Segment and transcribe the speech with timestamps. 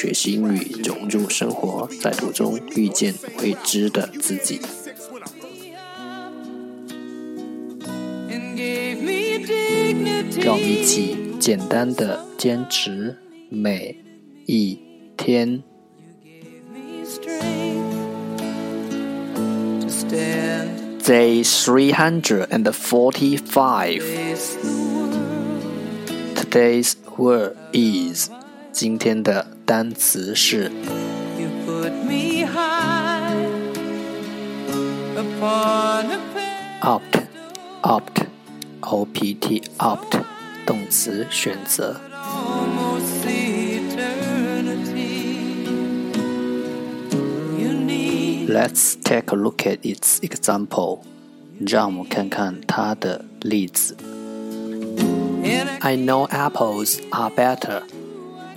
[0.00, 3.12] 学习英语融入生活，在途中遇见
[3.42, 4.60] 未知的自己。
[10.40, 13.18] 让我们一起简单的坚持
[13.50, 13.96] 每
[14.46, 14.78] 一
[15.16, 15.64] 天。
[21.02, 24.04] Day three hundred and forty-five
[26.36, 28.30] Today's word is
[28.70, 30.71] 今天的单词是
[36.81, 37.21] opt
[37.81, 38.25] opt
[38.81, 40.21] o p t opt
[40.65, 41.99] 动词选择。
[48.47, 50.99] Let's take a look at its example.
[51.59, 53.95] 让我们看看它的例子。
[55.81, 57.83] I know apples are better,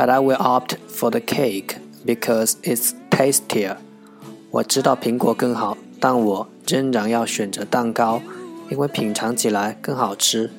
[0.01, 3.77] but I will opt for the cake because it's tastier.
[4.51, 8.21] 我知道苹果更好，但我仍然要选择蛋糕，
[8.71, 10.51] 因为品尝起来更好吃。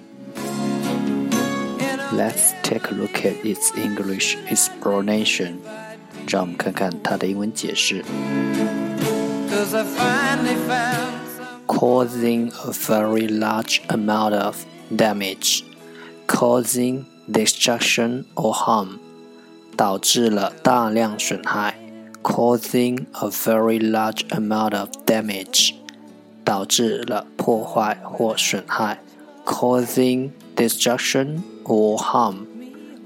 [2.13, 5.55] Let's take a look at its English explanation.
[6.27, 8.03] 让我们看看它的英文解释。
[11.67, 15.63] causing a very large amount of damage,
[16.27, 18.99] causing destruction or harm，
[19.75, 21.75] 导致了大量损害，
[22.23, 25.73] causing a very large amount of damage，
[26.43, 28.99] 导致了破坏或损害，
[29.45, 32.45] causing destruction or harm，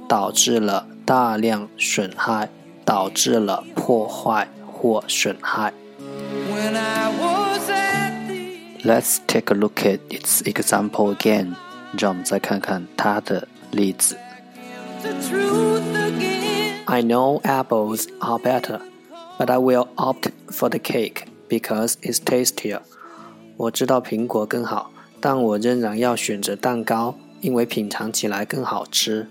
[0.08, 2.50] 导致了大量损害，
[2.86, 5.74] 导致了破坏或损害。
[8.84, 11.56] Let's take a look at its example again.
[12.00, 14.18] 让我们再看看它的例子。
[16.86, 18.82] I know apples are better,
[19.38, 22.82] but I will opt for the cake because it's tastier.
[23.58, 29.28] 我知道苹果更好，但我仍然要选择蛋糕，因为品尝起来更好吃。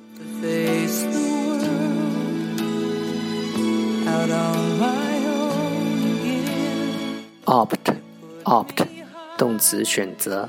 [7.45, 7.95] opt
[8.45, 8.87] opt
[9.37, 10.49] 动词选择。